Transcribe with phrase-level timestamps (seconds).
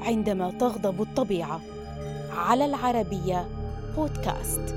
[0.00, 1.60] عندما تغضب الطبيعة.
[2.30, 3.48] على العربية
[3.96, 4.74] بودكاست.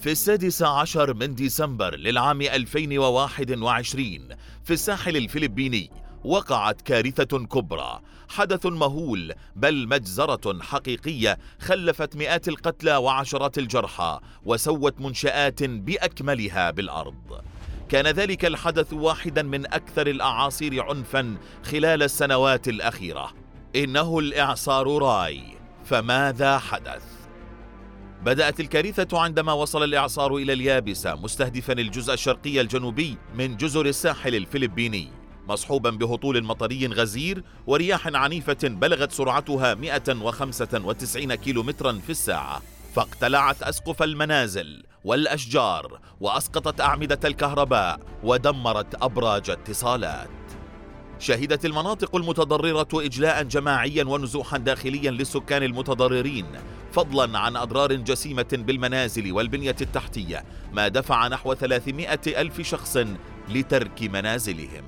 [0.00, 4.28] في السادس عشر من ديسمبر للعام 2021
[4.64, 5.90] في الساحل الفلبيني
[6.24, 8.00] وقعت كارثة كبرى.
[8.28, 17.42] حدث مهول بل مجزرة حقيقية خلفت مئات القتلى وعشرات الجرحى وسوت منشآت بأكملها بالأرض.
[17.88, 23.32] كان ذلك الحدث واحدا من أكثر الأعاصير عنفا خلال السنوات الأخيرة.
[23.76, 25.42] إنه الإعصار راي.
[25.84, 27.02] فماذا حدث؟
[28.24, 35.22] بدأت الكارثة عندما وصل الإعصار إلى اليابسة مستهدفا الجزء الشرقي الجنوبي من جزر الساحل الفلبيني
[35.48, 42.62] مصحوبا بهطول مطري غزير ورياح عنيفة بلغت سرعتها 195 كيلومترا في الساعة.
[42.94, 44.82] فاقتلعت أسقف المنازل.
[45.04, 50.28] والأشجار وأسقطت أعمدة الكهرباء ودمرت أبراج اتصالات.
[51.18, 56.46] شهدت المناطق المتضررة إجلاء جماعيا ونزوحا داخليا للسكان المتضررين
[56.92, 62.98] فضلا عن أضرار جسيمة بالمنازل والبنية التحتية ما دفع نحو 300 ألف شخص
[63.48, 64.84] لترك منازلهم.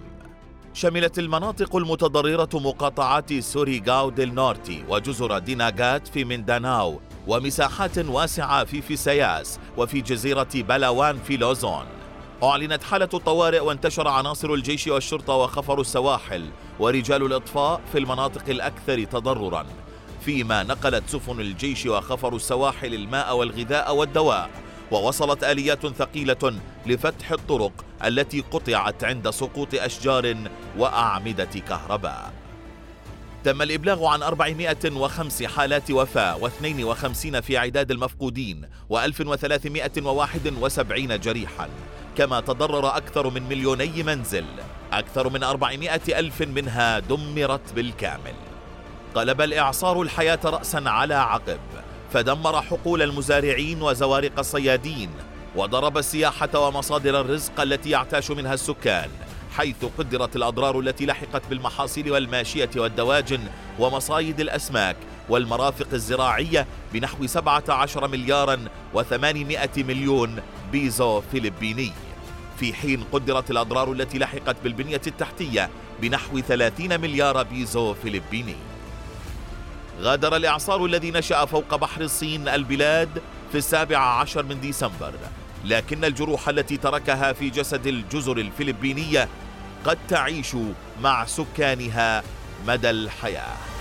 [0.75, 8.83] شملت المناطق المتضررة مقاطعات سوري غاو ديل نورتي وجزر ديناغات في منداناو ومساحات واسعة في
[8.83, 11.85] فيسياس وفي جزيرة بلاوان في لوزون.
[12.43, 19.67] أعلنت حالة الطوارئ وانتشر عناصر الجيش والشرطة وخفر السواحل ورجال الإطفاء في المناطق الأكثر تضررا.
[20.21, 24.51] فيما نقلت سفن الجيش وخفر السواحل الماء والغذاء والدواء.
[24.91, 26.55] ووصلت آليات ثقيلة
[26.87, 27.73] لفتح الطرق
[28.05, 30.37] التي قطعت عند سقوط أشجار
[30.79, 32.33] وأعمدة كهرباء.
[33.45, 41.69] تم الإبلاغ عن 405 حالات وفاة و52 في عداد المفقودين و1371 جريحا.
[42.17, 44.45] كما تضرر أكثر من مليوني منزل.
[44.93, 48.35] أكثر من 400 ألف منها دمرت بالكامل.
[49.15, 51.61] قلب الإعصار الحياة رأسا على عقب.
[52.13, 55.11] فدمر حقول المزارعين وزوارق الصيادين.
[55.57, 59.11] وضرب السياحة ومصادر الرزق التي يعتاش منها السكان.
[59.57, 63.41] حيث قدرت الأضرار التي لحقت بالمحاصيل والماشية والدواجن
[63.79, 64.97] ومصايد الأسماك
[65.29, 70.43] والمرافق الزراعية بنحو 17 مليارا و800 مليون
[70.73, 71.93] بيزو فلبيني.
[72.61, 78.57] في حين قدرت الأضرار التي لحقت بالبنية التحتية بنحو 30 مليار بيزو فلبيني.
[80.01, 83.23] غادر الإعصار الذي نشأ فوق بحر الصين البلاد
[83.53, 85.13] في السابع عشر من ديسمبر.
[85.65, 89.29] لكن الجروح التي تركها في جسد الجزر الفلبينية
[89.85, 90.57] قد تعيش
[91.03, 92.23] مع سكانها
[92.67, 93.74] مدى الحياة.